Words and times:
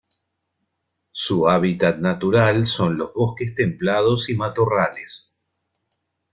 Su 1.11 1.47
hábitat 1.47 1.99
natural 1.99 2.65
son 2.65 2.97
los 2.97 3.13
bosques 3.13 3.53
templados 3.53 4.31
y 4.31 4.35
matorrales. 4.35 5.35